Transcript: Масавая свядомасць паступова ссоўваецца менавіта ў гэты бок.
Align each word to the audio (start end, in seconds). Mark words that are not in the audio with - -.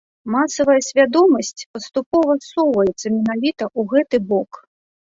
Масавая 0.35 0.77
свядомасць 0.89 1.67
паступова 1.77 2.31
ссоўваецца 2.49 3.15
менавіта 3.21 3.63
ў 3.79 3.81
гэты 3.97 4.27
бок. 4.35 4.51